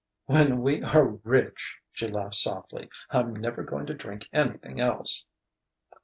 [0.25, 5.25] "When we are rich," she laughed softly, "I'm never going to drink anything else!"